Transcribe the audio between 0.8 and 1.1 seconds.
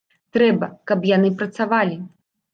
каб